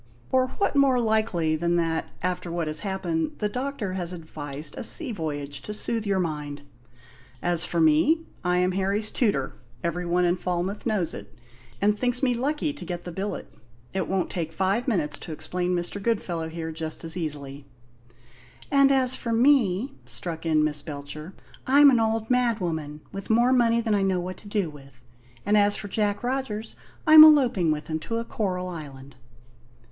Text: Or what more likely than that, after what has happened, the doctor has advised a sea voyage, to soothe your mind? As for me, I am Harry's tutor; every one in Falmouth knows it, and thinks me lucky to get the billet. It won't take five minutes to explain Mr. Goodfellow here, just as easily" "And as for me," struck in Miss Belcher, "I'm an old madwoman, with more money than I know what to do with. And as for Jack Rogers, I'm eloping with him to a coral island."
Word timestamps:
Or 0.31 0.47
what 0.57 0.75
more 0.75 0.99
likely 0.99 1.55
than 1.55 1.75
that, 1.75 2.07
after 2.23 2.51
what 2.51 2.65
has 2.65 2.79
happened, 2.79 3.33
the 3.37 3.47
doctor 3.47 3.93
has 3.93 4.13
advised 4.13 4.73
a 4.75 4.83
sea 4.83 5.11
voyage, 5.11 5.61
to 5.61 5.75
soothe 5.75 6.07
your 6.07 6.17
mind? 6.17 6.63
As 7.39 7.65
for 7.67 7.79
me, 7.79 8.21
I 8.43 8.57
am 8.57 8.71
Harry's 8.71 9.11
tutor; 9.11 9.53
every 9.83 10.07
one 10.07 10.25
in 10.25 10.37
Falmouth 10.37 10.87
knows 10.87 11.13
it, 11.13 11.31
and 11.79 11.95
thinks 11.99 12.23
me 12.23 12.33
lucky 12.33 12.73
to 12.73 12.83
get 12.83 13.03
the 13.03 13.11
billet. 13.11 13.53
It 13.93 14.07
won't 14.07 14.31
take 14.31 14.51
five 14.51 14.87
minutes 14.87 15.19
to 15.19 15.31
explain 15.33 15.75
Mr. 15.75 16.01
Goodfellow 16.01 16.49
here, 16.49 16.71
just 16.71 17.03
as 17.03 17.15
easily" 17.15 17.67
"And 18.71 18.91
as 18.91 19.15
for 19.15 19.31
me," 19.31 19.93
struck 20.07 20.47
in 20.47 20.63
Miss 20.63 20.81
Belcher, 20.81 21.35
"I'm 21.67 21.91
an 21.91 21.99
old 21.99 22.27
madwoman, 22.27 23.01
with 23.11 23.29
more 23.29 23.53
money 23.53 23.81
than 23.81 23.93
I 23.93 24.01
know 24.01 24.19
what 24.19 24.37
to 24.37 24.47
do 24.47 24.67
with. 24.71 24.99
And 25.45 25.55
as 25.55 25.77
for 25.77 25.87
Jack 25.87 26.23
Rogers, 26.23 26.75
I'm 27.05 27.23
eloping 27.23 27.71
with 27.71 27.85
him 27.85 27.99
to 27.99 28.17
a 28.17 28.25
coral 28.25 28.67
island." 28.67 29.15